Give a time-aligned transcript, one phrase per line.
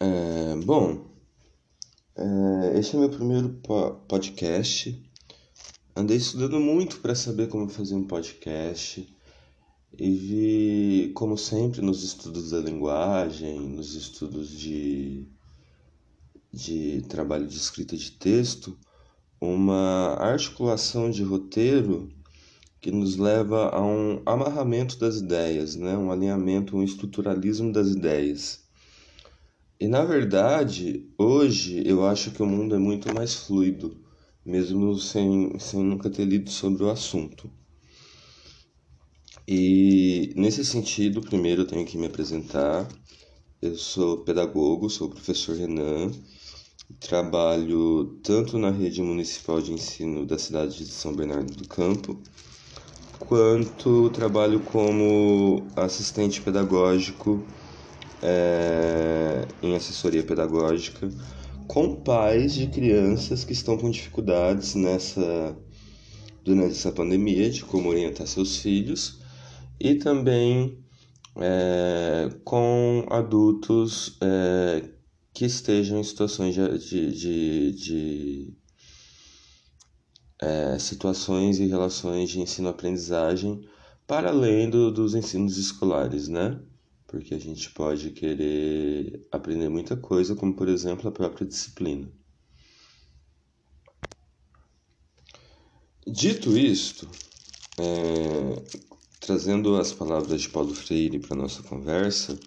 [0.00, 1.06] É, bom,
[2.14, 4.96] é, esse é meu primeiro po podcast.
[5.96, 9.12] Andei estudando muito para saber como fazer um podcast
[9.98, 15.26] e vi, como sempre, nos estudos da linguagem, nos estudos de,
[16.52, 18.78] de trabalho de escrita de texto,
[19.40, 22.08] uma articulação de roteiro
[22.80, 25.98] que nos leva a um amarramento das ideias, né?
[25.98, 28.67] um alinhamento, um estruturalismo das ideias.
[29.80, 33.96] E na verdade, hoje eu acho que o mundo é muito mais fluido,
[34.44, 37.48] mesmo sem, sem nunca ter lido sobre o assunto.
[39.46, 42.88] E nesse sentido, primeiro eu tenho que me apresentar.
[43.62, 46.10] Eu sou pedagogo, sou o professor Renan,
[46.98, 52.20] trabalho tanto na rede municipal de ensino da cidade de São Bernardo do Campo,
[53.20, 57.46] quanto trabalho como assistente pedagógico
[58.22, 61.08] é, em assessoria pedagógica
[61.66, 65.56] com pais de crianças que estão com dificuldades nessa
[66.42, 69.20] durante essa pandemia de como orientar seus filhos
[69.78, 70.78] e também
[71.36, 74.88] é, com adultos é,
[75.32, 78.54] que estejam em situações de, de, de, de
[80.40, 83.68] é, situações e relações de ensino-aprendizagem
[84.06, 86.58] para além do, dos ensinos escolares, né?
[87.08, 92.06] Porque a gente pode querer aprender muita coisa, como por exemplo a própria disciplina.
[96.06, 97.08] Dito isto,
[97.78, 98.62] é,
[99.20, 102.38] trazendo as palavras de Paulo Freire para nossa conversa,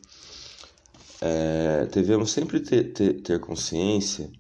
[1.20, 4.31] é, devemos sempre ter, ter, ter consciência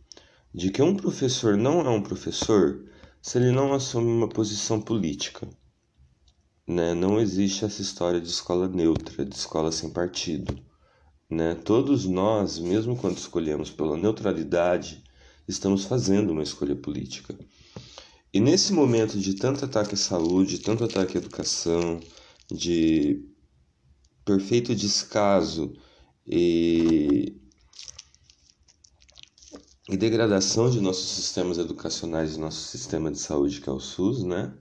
[0.53, 2.85] de que um professor não é um professor
[3.21, 5.47] se ele não assume uma posição política
[6.67, 6.93] né?
[6.93, 10.57] Não existe essa história de escola neutra, de escola sem partido,
[11.29, 11.55] né?
[11.55, 15.03] Todos nós, mesmo quando escolhemos pela neutralidade,
[15.47, 17.37] estamos fazendo uma escolha política.
[18.33, 21.99] E nesse momento de tanto ataque à saúde, tanto ataque à educação,
[22.49, 23.25] de
[24.25, 25.73] perfeito descaso
[26.27, 27.35] e,
[29.89, 34.23] e degradação de nossos sistemas educacionais e nosso sistema de saúde, que é o SUS,
[34.23, 34.53] né?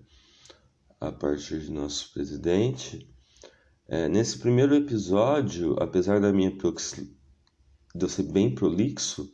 [1.00, 3.08] A partir de nosso presidente.
[3.88, 9.32] É, nesse primeiro episódio, apesar da minha de eu ser bem prolixo,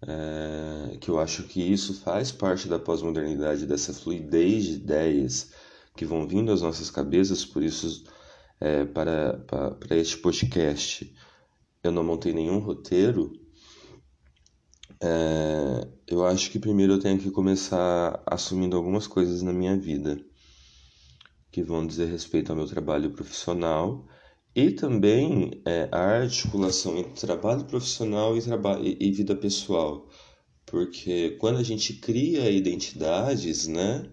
[0.00, 5.52] é, que eu acho que isso faz parte da pós-modernidade, dessa fluidez de ideias
[5.96, 8.04] que vão vindo às nossas cabeças, por isso,
[8.60, 11.12] é, para, para, para este podcast,
[11.82, 13.32] eu não montei nenhum roteiro.
[15.00, 20.24] É, eu acho que primeiro eu tenho que começar assumindo algumas coisas na minha vida
[21.52, 24.08] que vão dizer respeito ao meu trabalho profissional
[24.56, 30.08] e também é, a articulação entre trabalho profissional e, trabalho, e, e vida pessoal.
[30.64, 34.08] Porque quando a gente cria identidades, né,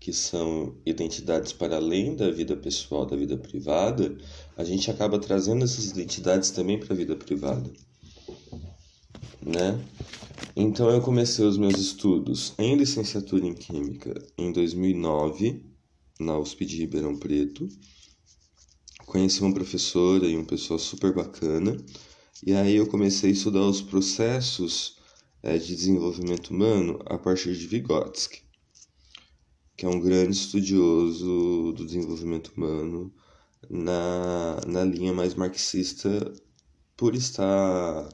[0.00, 4.16] que são identidades para além da vida pessoal, da vida privada,
[4.56, 7.70] a gente acaba trazendo essas identidades também para a vida privada,
[9.40, 9.80] né?
[10.56, 15.71] Então eu comecei os meus estudos em licenciatura em química em 2009
[16.22, 17.68] na USP de Ribeirão Preto.
[19.06, 21.76] Conheci uma professora e um pessoal super bacana.
[22.44, 24.96] E aí eu comecei a estudar os processos
[25.42, 28.42] é, de desenvolvimento humano a partir de Vygotsky,
[29.76, 33.12] que é um grande estudioso do desenvolvimento humano
[33.68, 36.32] na, na linha mais marxista,
[36.96, 38.08] por estar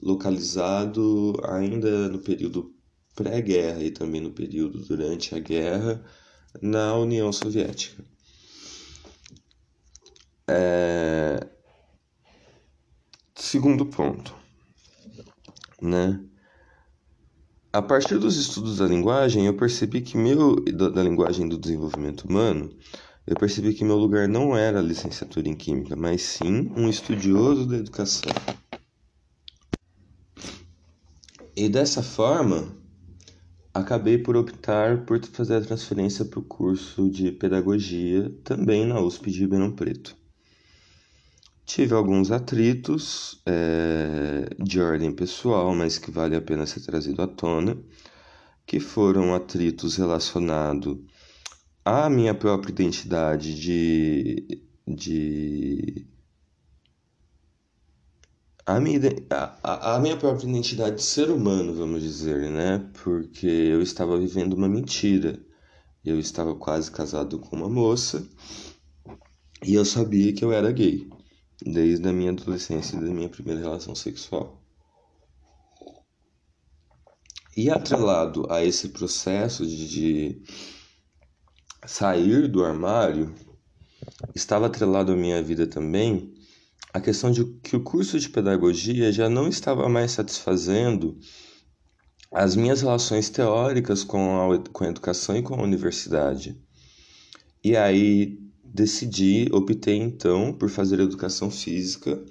[0.00, 2.74] localizado ainda no período
[3.14, 6.04] pré-guerra e também no período durante a guerra
[6.60, 8.04] na União Soviética.
[10.48, 11.46] É...
[13.34, 14.34] Segundo ponto,
[15.80, 16.20] né?
[17.72, 22.70] A partir dos estudos da linguagem, eu percebi que meu da linguagem do desenvolvimento humano,
[23.26, 27.66] eu percebi que meu lugar não era a licenciatura em química, mas sim um estudioso
[27.66, 28.30] da educação.
[31.56, 32.76] E dessa forma,
[33.74, 39.30] acabei por optar por fazer a transferência para o curso de pedagogia também na USP
[39.30, 40.16] de Ribeirão Preto.
[41.64, 47.26] Tive alguns atritos é, de ordem pessoal, mas que vale a pena ser trazido à
[47.26, 47.78] tona,
[48.66, 50.98] que foram atritos relacionados
[51.84, 56.06] à minha própria identidade de, de
[58.64, 59.00] a minha,
[59.62, 62.78] a, a minha própria identidade de ser humano, vamos dizer, né?
[63.02, 65.40] Porque eu estava vivendo uma mentira.
[66.04, 68.26] Eu estava quase casado com uma moça
[69.64, 71.08] e eu sabia que eu era gay,
[71.64, 74.60] desde a minha adolescência da minha primeira relação sexual.
[77.56, 80.42] E atrelado a esse processo de, de
[81.86, 83.32] sair do armário,
[84.34, 86.34] estava atrelado à minha vida também
[86.92, 91.18] a questão de que o curso de pedagogia já não estava mais satisfazendo
[92.30, 96.58] as minhas relações teóricas com a, com a educação e com a universidade.
[97.64, 102.22] E aí decidi, optei então por fazer educação física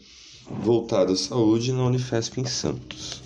[0.50, 3.22] voltada à saúde na Unifesp em Santos.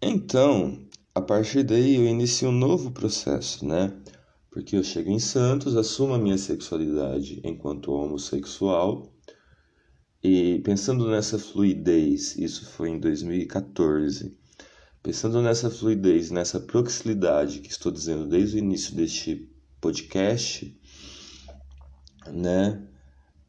[0.00, 0.78] Então,
[1.14, 3.92] a partir daí eu inicio um novo processo, né?
[4.50, 9.12] Porque eu chego em Santos, assumo a minha sexualidade enquanto homossexual
[10.22, 14.36] e pensando nessa fluidez, isso foi em 2014.
[15.02, 19.50] Pensando nessa fluidez, nessa proximidade que estou dizendo desde o início deste
[19.80, 20.78] podcast,
[22.26, 22.86] né?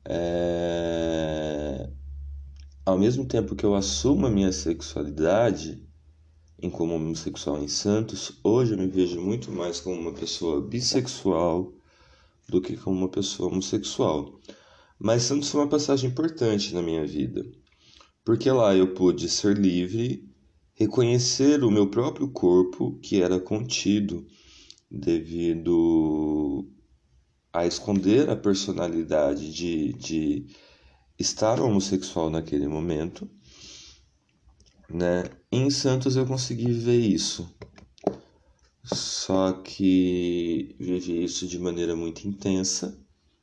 [0.05, 1.89] É...
[2.85, 5.85] Ao mesmo tempo que eu assumo a minha sexualidade,
[6.61, 11.73] em como homossexual em Santos, hoje eu me vejo muito mais como uma pessoa bissexual
[12.47, 14.39] do que como uma pessoa homossexual.
[14.99, 17.43] Mas Santos foi uma passagem importante na minha vida,
[18.23, 20.29] porque lá eu pude ser livre,
[20.73, 24.27] reconhecer o meu próprio corpo que era contido
[24.89, 26.69] devido
[27.51, 30.45] a esconder a personalidade de, de
[31.17, 33.27] estar homossexual naquele momento
[34.93, 35.23] né?
[35.53, 37.53] Em Santos eu consegui ver isso.
[38.85, 42.97] Só que vivi isso de maneira muito intensa,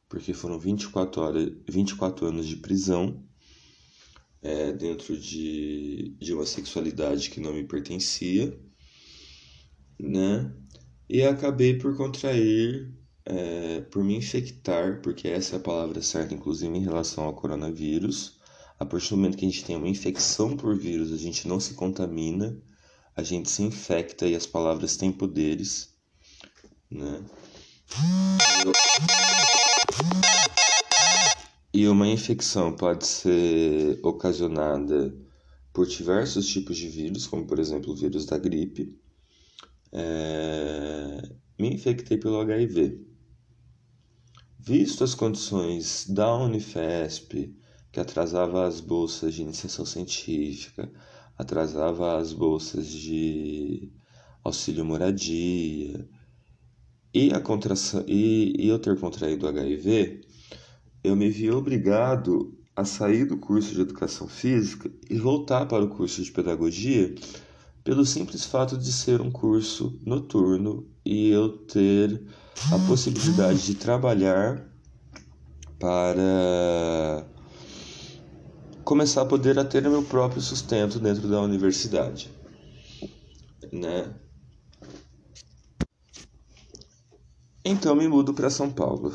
[0.09, 3.23] porque foram 24 horas, 24 anos de prisão
[4.41, 8.59] é, dentro de, de uma sexualidade que não me pertencia,
[10.01, 10.51] né?
[11.11, 12.91] E acabei por contrair,
[13.27, 18.38] é, por me infectar, porque essa é a palavra certa, inclusive em relação ao coronavírus,
[18.79, 21.59] a partir do momento que a gente tem uma infecção por vírus, a gente não
[21.59, 22.57] se contamina,
[23.17, 25.95] a gente se infecta e as palavras têm poderes,
[26.91, 27.25] né?
[31.75, 35.15] E uma infecção pode ser ocasionada
[35.73, 38.97] por diversos tipos de vírus, como por exemplo o vírus da gripe.
[39.93, 41.35] É...
[41.59, 43.05] Me infectei pelo HIV.
[44.61, 47.57] Visto as condições da Unifesp,
[47.91, 50.91] que atrasava as bolsas de iniciação científica,
[51.37, 53.93] atrasava as bolsas de
[54.45, 56.09] auxílio moradia.
[57.15, 60.21] E, a contração, e, e eu ter contraído HIV,
[61.03, 65.89] eu me vi obrigado a sair do curso de educação física e voltar para o
[65.89, 67.15] curso de pedagogia
[67.83, 72.23] pelo simples fato de ser um curso noturno e eu ter
[72.71, 74.65] a possibilidade de trabalhar
[75.79, 77.27] para
[78.89, 82.31] começar a poder a ter meu próprio sustento dentro da universidade,
[83.71, 84.15] né?
[87.63, 89.13] Então me mudo para São Paulo.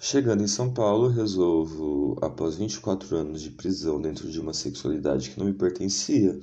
[0.00, 5.38] Chegando em São Paulo, resolvo, após 24 anos de prisão dentro de uma sexualidade que
[5.38, 6.36] não me pertencia,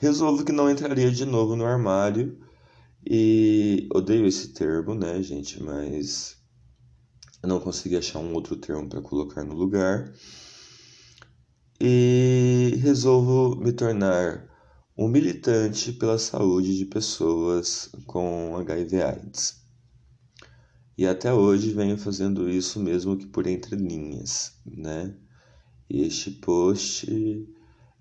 [0.00, 2.36] resolvo que não entraria de novo no armário
[3.08, 6.38] e odeio esse termo, né, gente, mas
[7.40, 10.12] eu não consegui achar um outro termo para colocar no lugar
[11.80, 14.48] e resolvo me tornar
[14.96, 19.64] um militante pela saúde de pessoas com HIV/AIDS.
[20.96, 25.14] E até hoje venho fazendo isso mesmo que por entre linhas, né?
[25.90, 27.08] Este post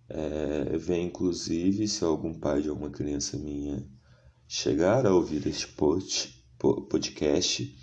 [0.07, 3.83] é, vem inclusive se algum pai de alguma criança minha
[4.47, 7.75] chegar a ouvir este post, podcast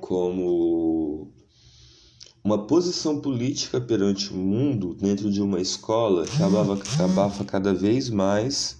[0.00, 1.32] como
[2.42, 8.08] uma posição política perante o mundo dentro de uma escola que abafa, abafa cada vez
[8.08, 8.78] mais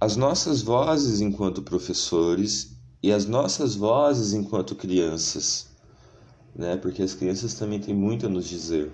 [0.00, 5.68] as nossas vozes enquanto professores e as nossas vozes enquanto crianças,
[6.54, 6.76] né?
[6.76, 8.90] Porque as crianças também têm muito a nos dizer,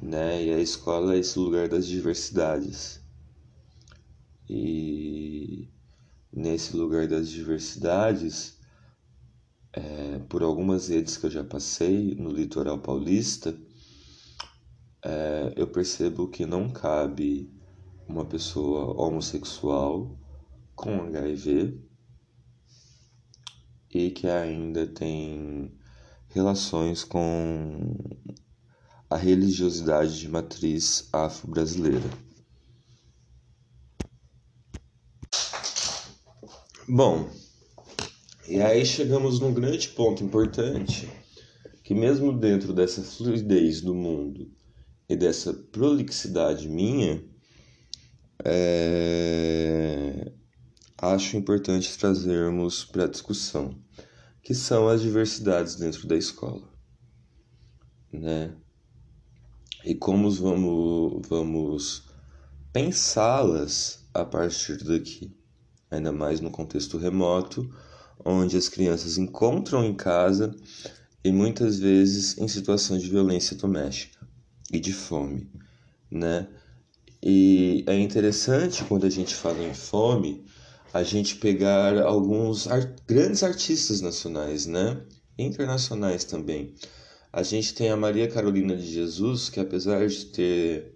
[0.00, 0.44] né?
[0.44, 3.00] E a escola é esse lugar das diversidades.
[4.48, 5.68] E
[6.32, 8.58] nesse lugar das diversidades,
[9.72, 13.58] é, por algumas redes que eu já passei no litoral paulista,
[15.04, 17.50] é, eu percebo que não cabe
[18.06, 20.18] uma pessoa homossexual
[20.74, 21.80] com HIV
[23.90, 25.72] e que ainda tem
[26.28, 27.96] relações com
[29.08, 32.08] a religiosidade de matriz afro-brasileira.
[36.88, 37.30] Bom,
[38.48, 41.08] e aí chegamos num grande ponto importante,
[41.82, 44.50] que mesmo dentro dessa fluidez do mundo,
[45.08, 47.22] e dessa prolixidade minha,
[48.44, 50.32] é...
[50.96, 53.78] acho importante trazermos para a discussão,
[54.42, 56.66] que são as diversidades dentro da escola,
[58.12, 58.56] né?
[59.84, 62.04] E como vamos, vamos
[62.72, 65.36] pensá-las a partir daqui,
[65.90, 67.68] ainda mais no contexto remoto,
[68.24, 70.54] onde as crianças encontram em casa
[71.24, 74.26] e muitas vezes em situações de violência doméstica
[74.72, 75.50] e de fome,
[76.10, 76.48] né?
[77.22, 80.44] E é interessante quando a gente fala em fome,
[80.92, 85.00] a gente pegar alguns art grandes artistas nacionais, né?
[85.38, 86.74] Internacionais também.
[87.32, 90.94] A gente tem a Maria Carolina de Jesus, que apesar de ter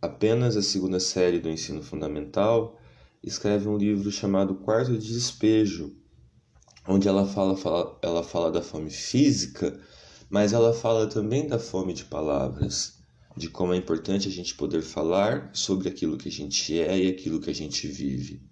[0.00, 2.78] apenas a segunda série do ensino fundamental,
[3.22, 5.96] escreve um livro chamado Quarto de Despejo,
[6.86, 9.80] onde ela fala, fala, ela fala da fome física,
[10.28, 12.94] mas ela fala também da fome de palavras,
[13.36, 17.08] de como é importante a gente poder falar sobre aquilo que a gente é e
[17.08, 18.42] aquilo que a gente vive,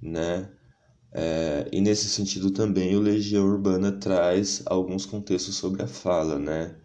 [0.00, 0.50] né?
[1.12, 6.76] É, e nesse sentido também o Legião Urbana traz alguns contextos sobre a fala, né?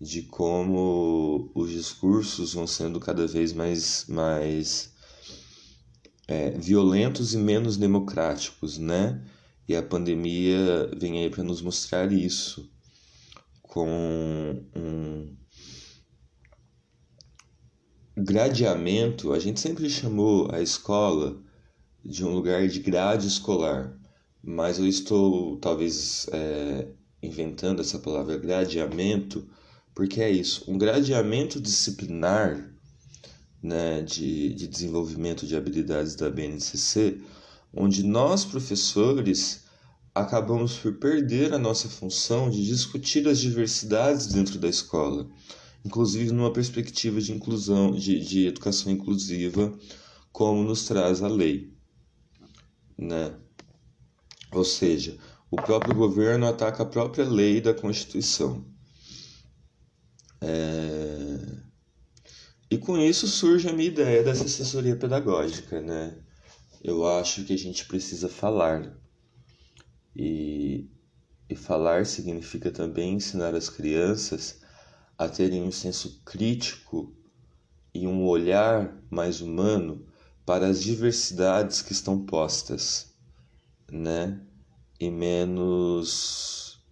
[0.00, 4.90] De como os discursos vão sendo cada vez mais, mais
[6.26, 9.22] é, violentos e menos democráticos, né?
[9.68, 12.70] E a pandemia vem aí para nos mostrar isso
[13.62, 15.36] com um
[18.16, 19.32] gradeamento.
[19.32, 21.40] A gente sempre chamou a escola
[22.04, 23.94] de um lugar de grade escolar,
[24.42, 26.88] mas eu estou talvez é,
[27.22, 29.46] inventando essa palavra gradeamento
[29.98, 32.72] porque é isso, um gradeamento disciplinar
[33.60, 37.20] né, de, de desenvolvimento de habilidades da BNCC
[37.78, 39.64] onde nós, professores,
[40.12, 45.30] acabamos por perder a nossa função de discutir as diversidades dentro da escola,
[45.84, 49.72] inclusive numa perspectiva de inclusão, de, de educação inclusiva,
[50.32, 51.72] como nos traz a lei.
[52.98, 53.32] Né?
[54.50, 55.16] Ou seja,
[55.48, 58.64] o próprio governo ataca a própria lei da Constituição.
[60.40, 61.58] É...
[62.70, 66.18] E com isso surge a minha ideia dessa assessoria pedagógica, né?
[66.82, 68.96] Eu acho que a gente precisa falar.
[70.14, 70.88] E,
[71.48, 74.60] e falar significa também ensinar as crianças
[75.16, 77.14] a terem um senso crítico
[77.94, 80.06] e um olhar mais humano
[80.44, 83.14] para as diversidades que estão postas,
[83.90, 84.40] né?
[85.00, 86.82] E menos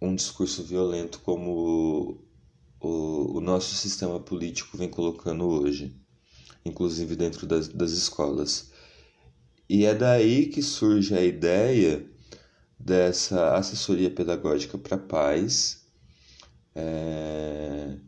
[0.00, 2.22] um discurso violento como
[2.80, 5.94] o, o nosso sistema político vem colocando hoje,
[6.64, 8.70] inclusive dentro das, das escolas.
[9.68, 12.08] E é daí que surge a ideia
[12.78, 15.84] dessa assessoria pedagógica para pais,
[16.74, 17.98] é,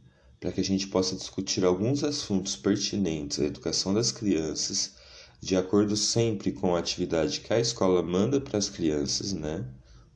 [0.41, 4.95] para que a gente possa discutir alguns assuntos pertinentes à educação das crianças,
[5.39, 9.67] de acordo sempre com a atividade que a escola manda para as crianças, né?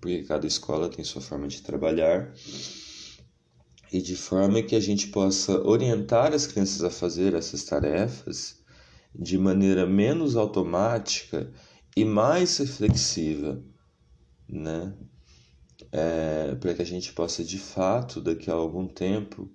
[0.00, 2.32] Porque cada escola tem sua forma de trabalhar.
[3.92, 8.63] E de forma que a gente possa orientar as crianças a fazer essas tarefas
[9.14, 11.52] de maneira menos automática
[11.96, 13.62] e mais reflexiva,
[14.48, 14.92] né?
[15.92, 19.48] É, para que a gente possa de fato, daqui a algum tempo,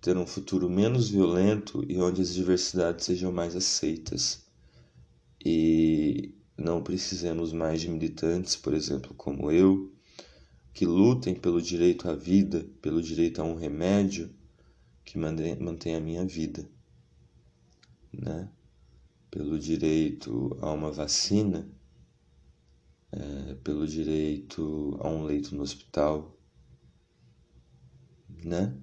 [0.00, 4.44] ter um futuro menos violento e onde as diversidades sejam mais aceitas.
[5.44, 9.90] E não precisemos mais de militantes, por exemplo, como eu,
[10.74, 14.30] que lutem pelo direito à vida, pelo direito a um remédio
[15.04, 16.68] que mantém a minha vida,
[18.12, 18.48] né?
[19.30, 21.68] Pelo direito a uma vacina,
[23.12, 26.36] é, pelo direito a um leito no hospital,
[28.44, 28.76] né?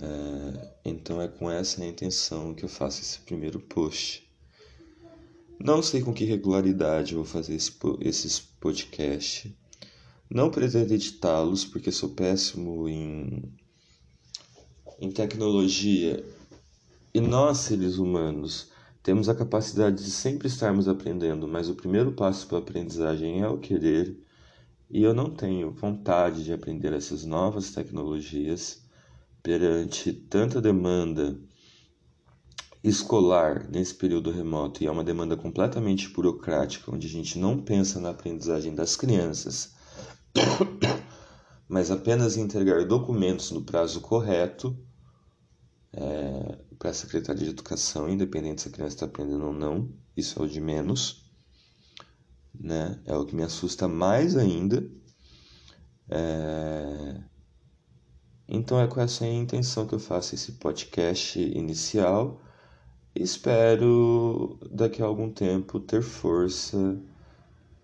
[0.00, 4.28] É, então é com essa intenção que eu faço esse primeiro post.
[5.58, 9.52] Não sei com que regularidade vou fazer esse, esses podcasts.
[10.30, 13.42] Não pretendo editá-los porque sou péssimo em,
[15.00, 16.24] em tecnologia.
[17.12, 18.70] E nós, seres humanos,
[19.08, 23.48] temos a capacidade de sempre estarmos aprendendo, mas o primeiro passo para a aprendizagem é
[23.48, 24.22] o querer,
[24.90, 28.82] e eu não tenho vontade de aprender essas novas tecnologias
[29.42, 31.40] perante tanta demanda
[32.84, 37.98] escolar nesse período remoto, e é uma demanda completamente burocrática, onde a gente não pensa
[37.98, 39.72] na aprendizagem das crianças,
[41.66, 44.78] mas apenas entregar documentos no prazo correto.
[45.94, 50.40] É, para a Secretaria de Educação, independente se a criança está aprendendo ou não, isso
[50.40, 51.28] é o de menos,
[52.54, 53.00] né?
[53.04, 54.88] É o que me assusta mais ainda.
[56.08, 57.20] É...
[58.48, 62.40] Então é com essa intenção que eu faço esse podcast inicial.
[63.14, 66.98] Espero daqui a algum tempo ter força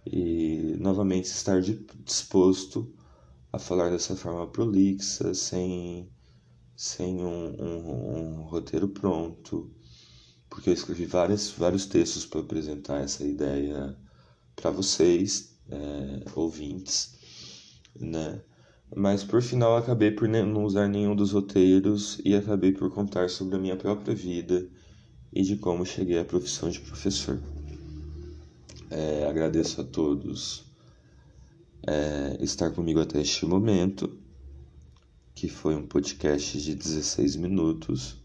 [0.06, 2.92] e novamente estar disposto
[3.52, 6.08] a falar dessa forma prolixa, sem,
[6.76, 9.70] sem um, um, um roteiro pronto,
[10.48, 13.96] porque eu escrevi vários, vários textos para apresentar essa ideia
[14.54, 17.14] para vocês, é, ouvintes,
[17.98, 18.40] né?
[18.94, 23.56] Mas por final acabei por não usar nenhum dos roteiros e acabei por contar sobre
[23.56, 24.68] a minha própria vida
[25.32, 27.40] e de como cheguei à profissão de professor.
[28.90, 30.64] É, agradeço a todos
[31.86, 34.16] é, estar comigo até este momento,
[35.44, 38.16] que foi um podcast de 16 minutos.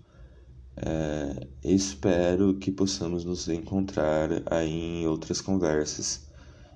[0.77, 6.29] É, espero que possamos nos encontrar aí em outras conversas,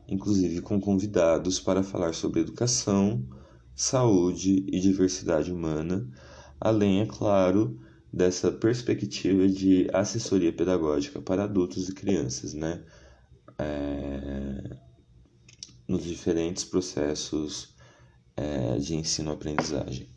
[0.06, 3.26] inclusive com convidados para falar sobre educação
[3.74, 6.06] saúde e diversidade humana,
[6.60, 7.80] além, é claro,
[8.12, 12.84] dessa perspectiva de assessoria pedagógica para adultos e crianças, né?
[13.58, 14.76] É,
[15.88, 17.74] nos diferentes processos
[18.36, 20.13] é, de ensino-aprendizagem.